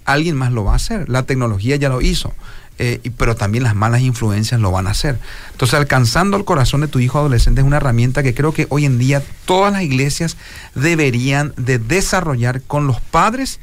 [0.05, 1.09] alguien más lo va a hacer.
[1.09, 2.33] La tecnología ya lo hizo.
[2.79, 5.19] Eh, pero también las malas influencias lo van a hacer.
[5.51, 8.85] Entonces, alcanzando el corazón de tu hijo adolescente es una herramienta que creo que hoy
[8.85, 10.37] en día todas las iglesias
[10.73, 13.59] deberían de desarrollar con los padres.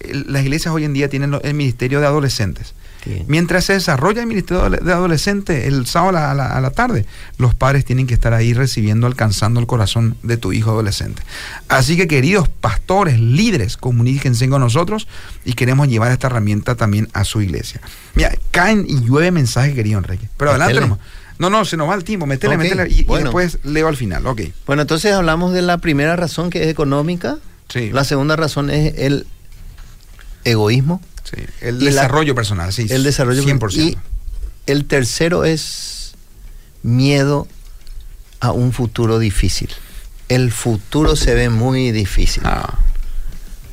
[0.00, 2.74] Las iglesias hoy en día tienen el ministerio de adolescentes.
[3.26, 7.06] Mientras se desarrolla el Ministerio de Adolescente el sábado a la, tarde,
[7.38, 11.22] los padres tienen que estar ahí recibiendo, alcanzando el corazón de tu hijo adolescente.
[11.68, 15.06] Así que queridos pastores, líderes, comuníquense con nosotros
[15.44, 17.80] y queremos llevar esta herramienta también a su iglesia.
[18.14, 20.28] Mira, caen y llueve mensajes, querido Enrique.
[20.36, 20.98] Pero adelante nomás.
[21.38, 24.40] No, no, se nos va el tiempo, metele, metele y, después leo al final, ok.
[24.66, 27.36] Bueno, entonces hablamos de la primera razón que es económica.
[27.68, 27.90] Sí.
[27.92, 29.26] La segunda razón es el
[30.46, 31.02] egoísmo.
[31.24, 32.86] Sí, el desarrollo personal, sí.
[32.88, 33.74] El desarrollo 100%.
[33.74, 33.98] Y
[34.66, 36.14] el tercero es
[36.82, 37.48] miedo
[38.40, 39.70] a un futuro difícil.
[40.28, 42.42] El futuro se ve muy difícil.
[42.46, 42.78] Ah.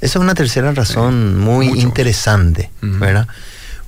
[0.02, 3.28] Esa es una tercera razón muy interesante, ¿verdad?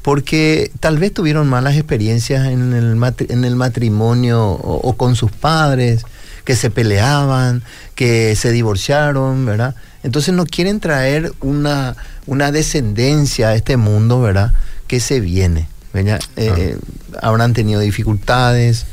[0.02, 2.98] Porque tal vez tuvieron malas experiencias en el,
[3.30, 6.06] en el matrimonio o, o, con sus padres,
[6.46, 7.64] que se peleaban,
[7.96, 9.76] que se divorciaron, ¿verdad?
[10.06, 11.96] Entonces no quieren traer una,
[12.28, 14.54] una descendencia a este mundo, ¿verdad?
[14.86, 15.68] Que se viene.
[16.36, 16.78] Eh,
[17.22, 18.86] habrán tenido dificultades,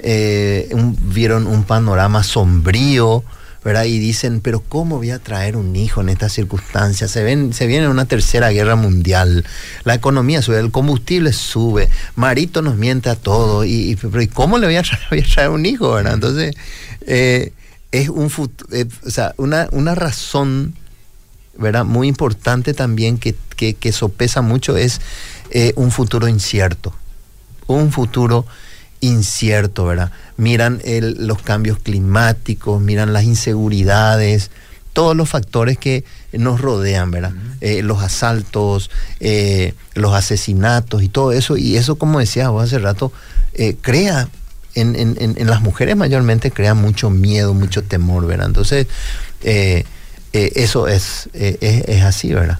[0.00, 0.68] eh,
[1.02, 3.22] vieron un panorama sombrío,
[3.62, 3.84] ¿verdad?
[3.84, 7.12] Y dicen, pero ¿cómo voy a traer un hijo en estas circunstancias?
[7.12, 9.44] Se, ven, se viene una tercera guerra mundial,
[9.84, 13.96] la economía sube, el combustible sube, Marito nos miente a todo, y,
[14.34, 16.14] ¿cómo le voy a traer, un hijo, ¿verdad?
[16.14, 16.56] Entonces,
[17.06, 17.52] eh,
[17.92, 18.30] es un
[18.72, 20.74] eh, o sea, una, una razón
[21.58, 21.84] ¿verdad?
[21.84, 25.00] muy importante también que, que, sopesa mucho es
[25.50, 26.94] eh, un futuro incierto.
[27.66, 28.46] Un futuro
[29.00, 30.12] incierto, ¿verdad?
[30.36, 34.50] Miran el, los cambios climáticos, miran las inseguridades,
[34.92, 37.32] todos los factores que nos rodean, ¿verdad?
[37.60, 38.90] Eh, los asaltos,
[39.94, 41.56] los asesinatos y todo eso.
[41.56, 43.12] Y eso, como decía vos hace rato,
[43.80, 44.28] crea
[44.76, 48.46] en, las mujeres mayormente crea mucho miedo, mucho temor, ¿verdad?
[48.46, 48.86] Entonces,
[49.42, 49.84] eh,
[50.32, 52.58] eh, eso es, eh, es, así, ¿verdad?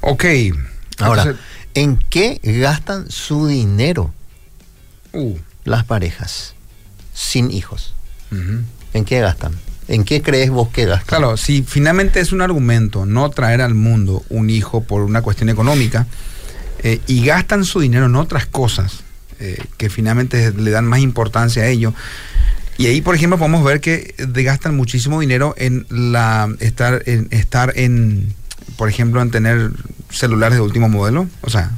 [0.00, 0.24] Ok.
[0.98, 1.34] Ahora,
[1.74, 4.12] ¿en qué gastan su dinero
[5.12, 5.36] uh.
[5.64, 6.54] las parejas
[7.14, 7.94] sin hijos?
[8.92, 9.54] ¿En qué gastan?
[9.88, 11.06] ¿En qué crees vos que gastan?
[11.06, 15.48] Claro, si finalmente es un argumento no traer al mundo un hijo por una cuestión
[15.48, 16.06] económica
[17.06, 19.02] y gastan su dinero en otras cosas,
[19.40, 21.94] eh, que finalmente le dan más importancia a ello.
[22.76, 27.72] Y ahí, por ejemplo, podemos ver que gastan muchísimo dinero en la estar en estar
[27.76, 28.34] en,
[28.76, 29.70] por ejemplo, en tener
[30.10, 31.72] celulares de último modelo, o sea,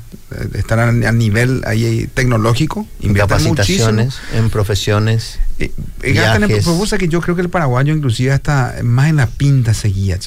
[0.54, 5.38] estar a, nivel ahí tecnológico, en capacitaciones, en profesiones.
[5.58, 9.26] Eh, eh gastan en que yo creo que el paraguayo inclusive está más en la
[9.26, 10.18] pinta seguía,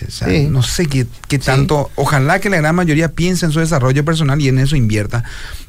[0.50, 4.40] no sé qué, qué tanto, ojalá que la gran mayoría piense en su desarrollo personal
[4.42, 5.24] y en eso invierta,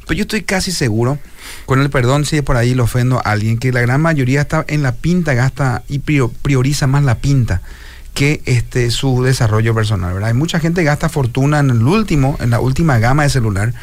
[0.06, 1.18] pero yo estoy casi seguro
[1.66, 4.64] con el perdón si por ahí lo ofendo a alguien, que la gran mayoría está
[4.68, 7.62] en la pinta, gasta y prioriza más la pinta
[8.14, 10.28] que este, su desarrollo personal, ¿verdad?
[10.28, 13.74] Hay mucha gente que gasta fortuna en el último, en la última gama de celular,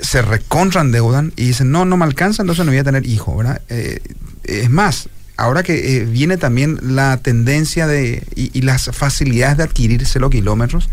[0.00, 3.36] se recontran deudan y dicen, no, no me alcanza, entonces no voy a tener hijo,
[3.36, 3.62] ¿verdad?
[3.68, 4.00] Eh,
[4.44, 10.04] es más, ahora que eh, viene también la tendencia de y, las facilidades de adquirir
[10.06, 10.90] cero kilómetros,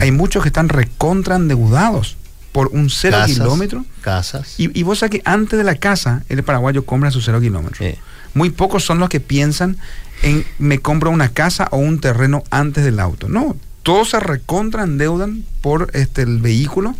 [0.00, 2.16] hay muchos que están recontra endeudados
[2.52, 3.84] por un cero kilómetro.
[4.00, 4.54] Casas.
[4.58, 7.84] Y, vos sabés que antes de la casa, el paraguayo compra su cero kilómetro.
[8.32, 9.76] Muy pocos son los que piensan
[10.22, 13.28] en me compro una casa o un terreno antes del auto.
[13.28, 16.94] No, todos se recontra endeudan por este, el vehículo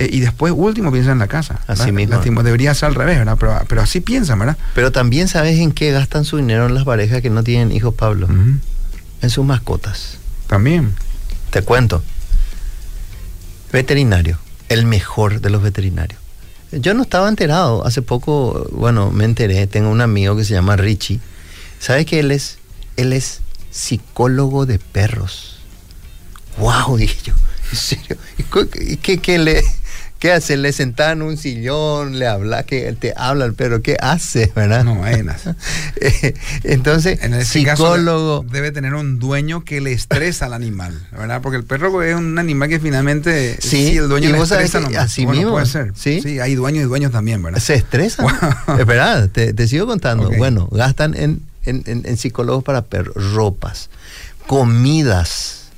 [0.00, 1.60] eh, y después, último, piensan en la casa.
[1.66, 2.42] Así mismo.
[2.42, 3.36] debería ser al revés, ¿verdad?
[3.68, 4.56] Pero, así piensan, ¿verdad?
[4.74, 7.92] Pero también sabes en qué gastan su dinero en las parejas que no tienen hijos,
[7.92, 8.26] Pablo.
[8.26, 10.16] En sus mascotas.
[10.46, 10.94] También.
[11.50, 12.02] Te cuento.
[13.72, 14.38] Veterinario.
[14.70, 16.18] El mejor de los veterinarios.
[16.72, 17.84] Yo no estaba enterado.
[17.84, 19.66] Hace poco, bueno, me enteré.
[19.66, 21.20] Tengo un amigo que se llama Richie.
[21.78, 22.56] ¿Sabes que él es?
[22.96, 25.58] Él es psicólogo de perros.
[26.56, 26.96] ¡Wow!
[26.96, 27.34] Dije yo.
[27.70, 28.16] ¿En serio?
[28.80, 29.62] ¿Y qué, qué le.?
[30.20, 30.58] ¿Qué hace?
[30.58, 34.52] Le senta en un sillón, le habla, que te habla el perro, ¿qué hace?
[34.54, 34.84] ¿Verdad?
[34.84, 35.02] No,
[36.62, 38.44] Entonces, en el psicólogo.
[38.52, 41.40] debe tener un dueño que le estresa al animal, ¿verdad?
[41.40, 45.52] Porque el perro es un animal que finalmente, sí, el dueño le estresa, así mismo.
[45.52, 45.92] Puede ser.
[45.96, 46.20] ¿Sí?
[46.20, 47.58] sí, hay dueños y dueños también, ¿verdad?
[47.58, 48.26] Se estresa.
[48.78, 50.30] Espera, te, te, sigo contando.
[50.36, 53.88] Bueno, gastan en, en, en, psicólogos para perros, ropas,
[54.46, 55.70] comidas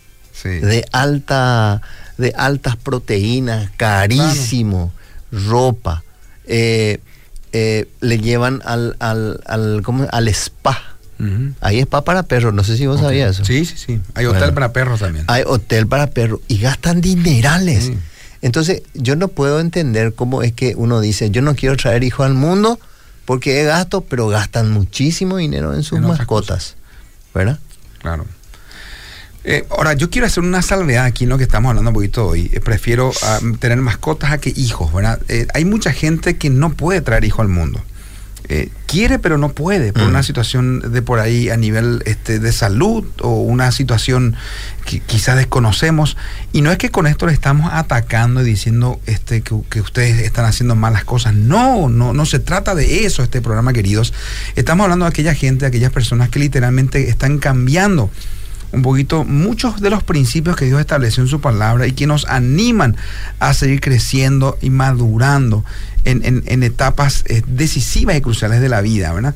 [0.42, 1.80] de alta
[2.18, 4.92] de altas proteínas, carísimo,
[5.30, 6.02] ropa.
[6.46, 7.00] Eh,
[7.52, 10.78] eh, le llevan al, al, al, al spa.
[11.60, 13.44] Hay spa para perros, no sé si vos sabías eso.
[13.44, 14.00] Sí, sí, sí.
[14.14, 15.24] Hay hotel para perros también.
[15.28, 17.92] Hay hotel para perros y gastan dinerales.
[18.40, 22.26] Entonces, yo no puedo entender cómo es que uno dice, yo no quiero traer hijos
[22.26, 22.80] al mundo
[23.24, 26.74] porque he gasto, pero gastan muchísimo dinero en sus mascotas.
[27.32, 27.60] ¿Verdad?
[28.00, 28.26] Claro.
[29.44, 32.28] Eh, ahora, yo quiero hacer una salvedad aquí en lo que estamos hablando un poquito
[32.28, 32.50] hoy.
[32.52, 35.20] Eh, prefiero ah, tener mascotas a que hijos, ¿verdad?
[35.28, 37.82] Eh, hay mucha gente que no puede traer hijos al mundo.
[38.86, 40.24] quiere, pero no puede, por una mm.
[40.24, 44.36] situación de por ahí a nivel este, de salud o una situación
[44.84, 46.18] que quizás desconocemos.
[46.52, 50.18] Y no es que con esto le estamos atacando y diciendo este, que, que, ustedes
[50.18, 51.32] están haciendo malas cosas.
[51.34, 54.12] No, no, no se trata de eso, este programa, queridos.
[54.54, 58.10] Estamos hablando de aquella gente, de aquellas personas que literalmente están cambiando
[58.72, 62.26] un poquito muchos de los principios que Dios estableció en su palabra y que nos
[62.26, 62.96] animan
[63.38, 65.64] a seguir creciendo y madurando
[66.04, 69.34] en, etapas eh, decisivas y cruciales de la vida, ¿verdad?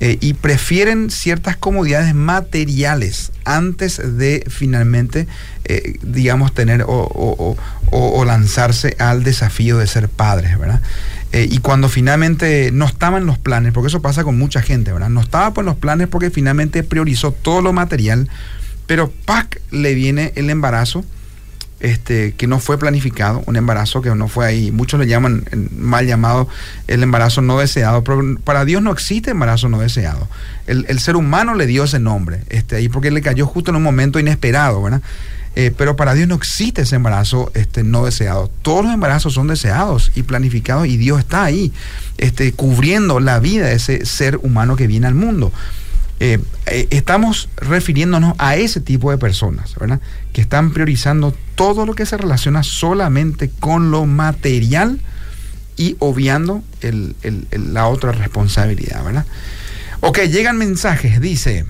[0.00, 5.26] Eh, y prefieren ciertas comodidades materiales antes de finalmente,
[5.64, 7.56] eh, digamos, tener o,
[8.24, 10.80] lanzarse al desafío de ser padres, ¿verdad?
[11.30, 15.10] y cuando finalmente no estaban los planes, porque eso pasa con mucha gente, ¿verdad?
[15.10, 18.30] No estaba por los planes porque finalmente priorizó todo lo material
[18.88, 19.60] pero ¡pac!
[19.70, 21.04] le viene el embarazo,
[21.78, 24.72] este, que no fue planificado, un embarazo que no fue ahí.
[24.72, 25.44] Muchos le llaman
[25.76, 26.48] mal llamado
[26.88, 30.26] el embarazo no deseado, pero para Dios no existe embarazo no deseado.
[30.66, 33.82] El, ser humano le dio ese nombre, este, ahí porque le cayó justo en un
[33.82, 35.02] momento inesperado, ¿verdad?
[35.54, 38.50] Eh, pero para Dios no existe ese embarazo este, no deseado.
[38.62, 41.72] Todos los embarazos son deseados y planificados y Dios está ahí,
[42.16, 45.52] este, cubriendo la vida de ese ser humano que viene al mundo.
[46.20, 50.00] Eh, eh, estamos refiriéndonos a ese tipo de personas, ¿verdad?
[50.32, 55.00] Que están priorizando todo lo que se relaciona solamente con lo material
[55.76, 56.62] y obviando
[57.52, 59.26] la otra responsabilidad, ¿verdad?
[60.00, 61.64] Ok, llegan mensajes, dice,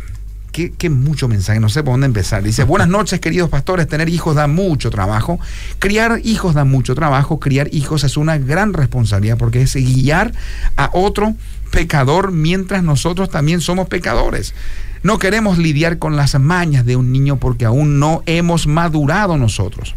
[0.67, 2.43] que, mucho mensaje, no sé por dónde empezar.
[2.43, 5.39] Dice, buenas noches queridos pastores, tener hijos da mucho trabajo,
[5.79, 10.33] criar hijos da mucho trabajo, criar hijos es una gran responsabilidad porque es guiar
[10.77, 11.35] a otro
[11.71, 14.55] pecador mientras nosotros también somos pecadores.
[15.03, 19.95] No queremos lidiar con las mañas de un niño porque aún no hemos madurado nosotros.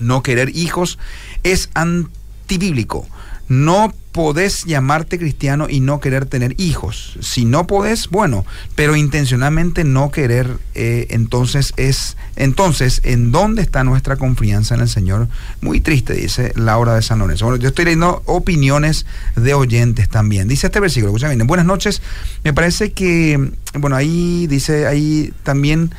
[0.00, 0.98] No querer hijos
[1.44, 3.06] es antibíblico.
[3.48, 7.16] No podés llamarte cristiano y no querer tener hijos.
[7.20, 13.84] Si no podés, bueno, pero intencionalmente no querer, eh, entonces es, entonces, ¿en dónde está
[13.84, 15.28] nuestra confianza en el Señor?
[15.60, 17.44] Muy triste, dice Laura de San Lorenzo.
[17.44, 19.06] Bueno, yo estoy leyendo opiniones
[19.36, 20.48] de oyentes también.
[20.48, 22.02] Dice este versículo, escucha bien, buenas noches.
[22.42, 25.94] Me parece que, bueno, ahí dice, ahí también,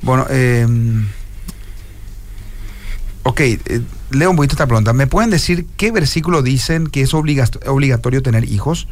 [0.00, 0.66] bueno, eh,
[3.24, 4.92] ok, eh, leo un poquito esta pregunta.
[4.92, 8.86] ¿Me pueden decir qué versículo dicen que es obligatorio tener hijos?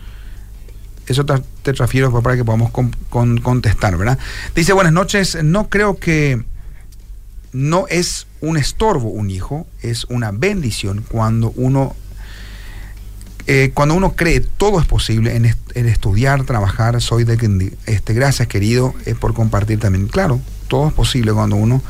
[1.06, 2.70] Eso te, te transfiero para que podamos
[3.10, 4.18] contestar, ¿verdad?
[4.54, 6.44] Dice, buenas noches, no creo que
[7.52, 11.94] no es un estorbo un hijo, es una bendición cuando uno,
[13.46, 17.00] eh, cuando uno cree todo es posible en, estudiar, trabajar.
[17.00, 20.08] Soy de este, gracias querido eh, por compartir también.
[20.08, 21.82] Claro, todo es posible cuando uno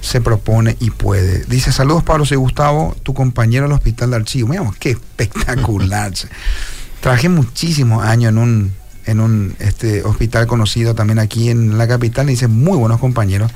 [0.00, 1.44] se propone y puede.
[1.44, 4.48] Dice, saludos Pablo, soy Gustavo, tu compañero del hospital de archivo.
[4.48, 6.12] Mira, qué espectacular.
[7.00, 8.72] Trabajé muchísimos años en un,
[9.06, 13.52] en un este, hospital conocido también aquí en la capital, dice muy buenos compañeros.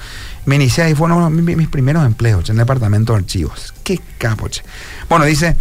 [0.47, 3.74] Me inicié y fueron mis, mis, primeros empleos en el departamento de archivos.
[3.82, 4.62] Qué capoche.
[5.09, 5.57] Bueno, dice,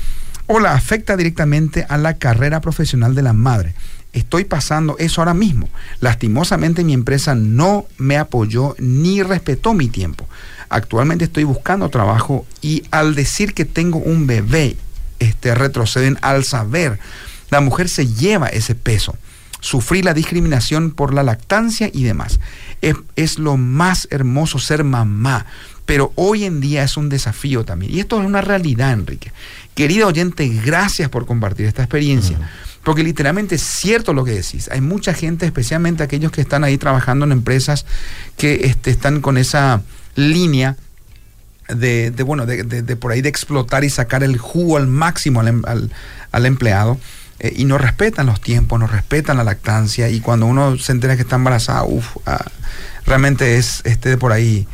[0.48, 3.74] hola, afecta directamente a la carrera profesional de la madre.
[4.14, 5.70] Estoy pasando eso ahora mismo.
[6.00, 10.28] Lastimosamente mi empresa no me apoyó ni respetó mi tiempo.
[10.70, 14.78] Actualmente estoy buscando trabajo y al decir que tengo un bebé,
[15.20, 17.00] este, retroceden al saber.
[17.50, 19.16] La mujer se lleva ese peso.
[19.60, 22.40] Sufrí la discriminación por la lactancia y demás.
[22.82, 25.46] Es, es lo más hermoso ser mamá,
[25.86, 27.94] pero hoy en día es un desafío también.
[27.94, 29.34] Y esto es una realidad, Enrique.
[29.76, 32.38] Querido oyente, gracias por compartir esta experiencia.
[32.84, 34.70] Porque literalmente es cierto lo que decís.
[34.72, 37.86] Hay mucha gente, especialmente aquellos que están ahí trabajando en empresas
[38.38, 39.82] que este, están con esa
[40.16, 40.76] línea
[41.68, 46.46] de, bueno, de, por ahí de explotar y sacar el jugo al máximo al, em,
[46.46, 46.98] empleado.
[47.40, 50.10] Eh, y no respetan los tiempos, no respetan la lactancia.
[50.10, 52.44] Y cuando uno se entera que está embarazada, uff, ah,
[53.06, 54.68] realmente es este de por ahí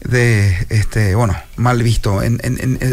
[0.00, 2.20] de este bueno mal visto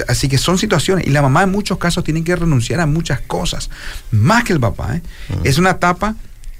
[0.08, 3.22] así que son situaciones y la mamá en muchos casos tiene que renunciar a muchas
[3.22, 3.70] cosas
[4.10, 5.02] más que el papá ¿eh?
[5.44, 6.16] es una etapa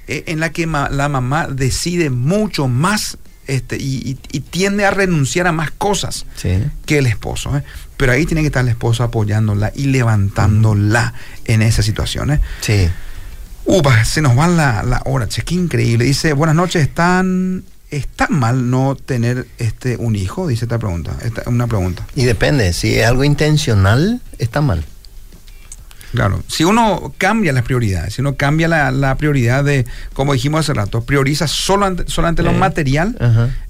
[0.06, 4.14] eh, en la que la mamá decide mucho más este, y,
[4.50, 7.56] tiende a renunciar a más cosas que el esposo.
[7.56, 7.62] ¿eh?
[7.96, 12.40] Pero ahí tiene que estar el esposo apoyándola y levantándola en esas situaciones.
[12.60, 12.88] Sí.
[13.64, 16.04] Upa, se nos va la, la hora, che, qué increíble.
[16.04, 20.46] Dice, buenas noches, ¿están, ¿está mal no tener este, un hijo?
[20.46, 22.06] Dice esta pregunta, esta, una pregunta.
[22.14, 24.84] Y depende, si es algo intencional, está mal.
[26.16, 30.72] Claro, si uno cambia las prioridades, si uno cambia la, prioridad de, como dijimos hace
[30.72, 33.16] rato, prioriza solo ante, solamente lo material,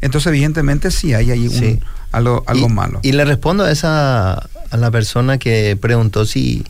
[0.00, 1.80] entonces evidentemente sí hay ahí
[2.12, 3.00] algo, algo malo.
[3.02, 6.64] Y le respondo a esa a la persona que preguntó si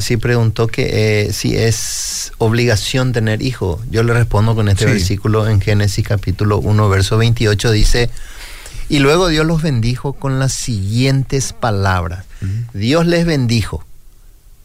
[0.00, 3.80] si preguntó que eh, si es obligación tener hijo.
[3.90, 8.10] Yo le respondo con este versículo en Génesis capítulo 1 verso 28 dice
[8.88, 12.24] y luego Dios los bendijo con las siguientes palabras.
[12.72, 13.84] Dios les bendijo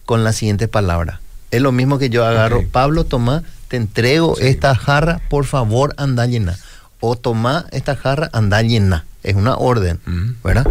[0.07, 1.19] con la siguiente palabra.
[1.51, 6.25] Es lo mismo que yo agarro, Pablo, toma, te entrego esta jarra, por favor, anda
[6.25, 6.57] llena.
[7.01, 9.05] O toma esta jarra, anda llena.
[9.21, 9.99] Es una orden,
[10.43, 10.65] ¿verdad?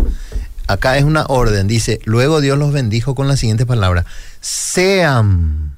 [0.67, 4.07] Acá es una orden, dice, luego Dios los bendijo con la siguiente palabra.
[4.41, 5.77] Sean.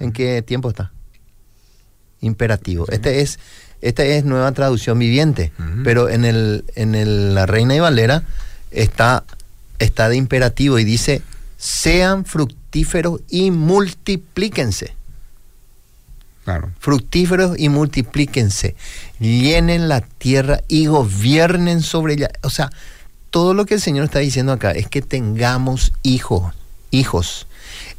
[0.00, 0.92] ¿En qué tiempo está?
[2.22, 2.86] Imperativo.
[2.88, 3.38] Este es,
[3.82, 5.52] esta es nueva traducción viviente,
[5.84, 8.22] pero en, el, en la Reina y Valera
[8.70, 9.24] está,
[9.78, 11.20] está de imperativo y dice,
[11.58, 12.61] sean fructíferos
[13.28, 14.94] y multiplíquense.
[16.44, 16.70] Claro.
[16.80, 18.74] Fructíferos y multiplíquense.
[19.20, 22.30] Llenen la tierra y gobiernen sobre ella.
[22.42, 22.70] O sea,
[23.30, 26.52] todo lo que el Señor está diciendo acá es que tengamos hijos,
[26.90, 27.46] hijos.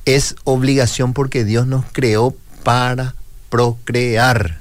[0.05, 3.15] Es obligación porque Dios nos creó para
[3.49, 4.59] procrear.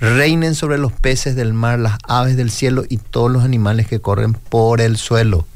[0.00, 4.00] Reinen sobre los peces del mar, las aves del cielo y todos los animales que
[4.00, 5.46] corren por el suelo.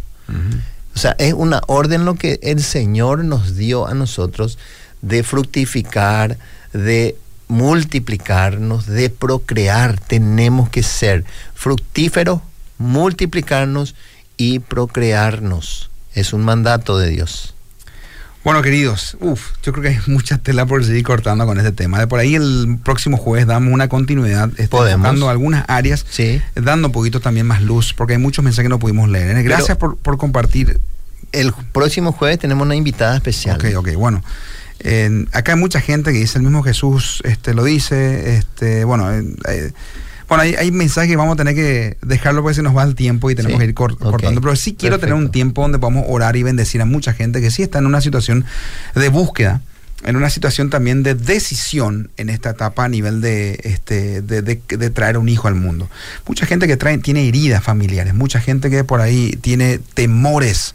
[0.96, 4.56] O sea, es una orden lo que el Señor nos dio a nosotros
[5.02, 6.38] de fructificar,
[6.72, 7.16] de
[7.48, 10.00] multiplicarnos, de procrear.
[10.00, 12.40] Tenemos que ser fructíferos,
[12.78, 13.94] multiplicarnos
[14.38, 15.90] y procrearnos.
[16.14, 17.52] Es un mandato de Dios.
[18.46, 21.98] Bueno, queridos, uf, yo creo que hay mucha tela por seguir cortando con este tema.
[21.98, 26.06] De por ahí el próximo jueves damos una continuidad, dando algunas áreas,
[26.54, 29.42] dando un poquito también más luz, porque hay muchos mensajes que no pudimos leer.
[29.42, 30.78] Gracias por, compartir.
[31.40, 33.56] El próximo jueves tenemos una invitada especial.
[33.56, 34.22] Ok, ok, bueno.
[35.32, 39.72] acá hay mucha gente que dice el mismo Jesús, este, lo dice, este, bueno, eh,
[40.28, 43.30] bueno, hay, mensajes que vamos a tener que dejarlo porque se nos va el tiempo
[43.30, 44.40] y tenemos que ir cortando.
[44.40, 47.50] Pero sí quiero tener un tiempo donde podamos orar y bendecir a mucha gente que
[47.52, 48.44] sí está en una situación
[48.96, 49.60] de búsqueda,
[50.04, 55.16] en una situación también de decisión en esta etapa a nivel de, este, de, traer
[55.16, 55.88] un hijo al mundo.
[56.26, 60.74] Mucha gente que trae, tiene heridas familiares, mucha gente que por ahí tiene temores.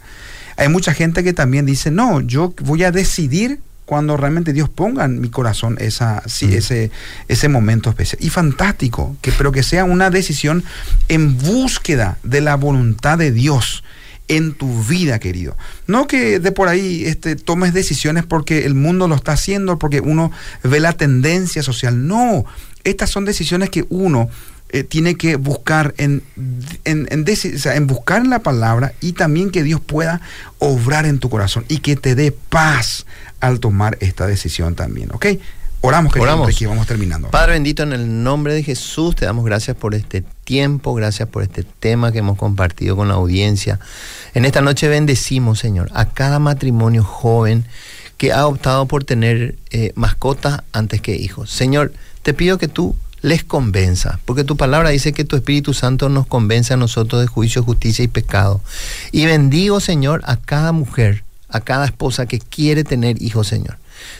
[0.56, 5.04] Hay mucha gente que también dice, no, yo voy a decidir cuando realmente Dios ponga
[5.04, 6.90] en mi corazón esa, sí, ese,
[7.28, 8.24] ese momento especial.
[8.24, 10.64] Y fantástico, que, pero que sea una decisión
[11.08, 13.84] en búsqueda de la voluntad de Dios
[14.28, 15.56] en tu vida, querido.
[15.86, 20.00] No que de por ahí este, tomes decisiones porque el mundo lo está haciendo, porque
[20.00, 20.32] uno
[20.62, 22.06] ve la tendencia social.
[22.06, 22.46] No,
[22.84, 24.30] estas son decisiones que uno
[24.72, 26.22] eh, tiene que buscar en,
[26.84, 30.22] en, en, buscar en la palabra y también que Dios pueda
[30.58, 33.04] obrar en tu corazón y que te dé paz
[33.40, 35.26] al tomar esta decisión también, ¿ok?
[35.82, 36.58] Oramos, que Oramos.
[36.62, 37.28] vamos terminando.
[37.28, 41.42] Padre bendito, en el nombre de Jesús, te damos gracias por este tiempo, gracias por
[41.42, 43.80] este tema que hemos compartido con la audiencia.
[44.32, 47.64] En esta noche bendecimos, Señor, a cada matrimonio joven
[48.16, 51.50] que ha optado por tener eh, mascotas antes que hijos.
[51.50, 51.92] Señor,
[52.22, 56.26] te pido que tú les convenza, porque tu palabra dice que tu Espíritu Santo nos
[56.26, 58.60] convence a nosotros de juicio, justicia y pecado.
[59.12, 63.78] Y bendigo, Señor, a cada mujer, a cada esposa que quiere tener hijos, Señor.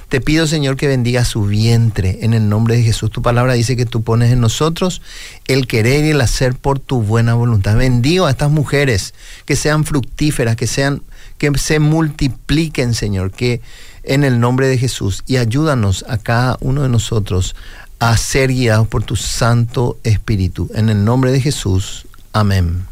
[0.09, 3.11] Te pido, Señor, que bendiga su vientre en el nombre de Jesús.
[3.11, 5.03] Tu palabra dice que tú pones en nosotros
[5.49, 7.77] el querer y el hacer por tu buena voluntad.
[7.77, 11.03] Bendigo a estas mujeres que sean fructíferas, que sean
[11.39, 13.61] que se multipliquen, Señor, que
[14.05, 17.57] en el nombre de Jesús y ayúdanos a cada uno de nosotros
[18.03, 20.69] a ser guiados por tu Santo Espíritu.
[20.75, 22.09] En el nombre de Jesús.
[22.33, 22.85] Amén.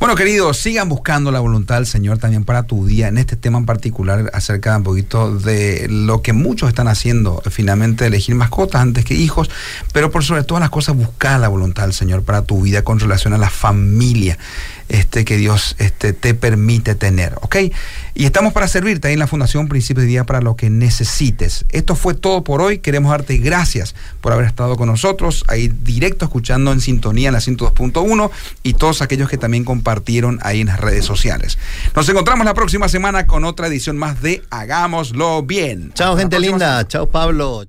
[0.00, 3.58] Bueno, queridos, sigan buscando la voluntad del Señor también para tu día, en este tema
[3.58, 9.04] en particular, acerca un poquito de lo que muchos están haciendo, finalmente elegir mascotas antes
[9.04, 9.48] que hijos,
[9.92, 12.98] pero por sobre todas las cosas, buscar la voluntad del Señor para tu vida con
[12.98, 14.38] relación a la familia
[14.92, 17.56] este, que Dios este, te permite tener, ¿ok?
[18.14, 21.64] Y estamos para servirte ahí en la Fundación Principio de Día para lo que necesites.
[21.70, 22.78] Esto fue todo por hoy.
[22.78, 27.40] Queremos darte gracias por haber estado con nosotros, ahí directo escuchando en sintonía en la
[27.40, 28.30] 102.1
[28.62, 31.56] y todos aquellos que también compartieron ahí en las redes sociales.
[31.96, 35.92] Nos encontramos la próxima semana con otra edición más de Hagámoslo Bien.
[35.94, 36.86] Chao, gente linda.
[36.86, 37.60] Chao, Pablo.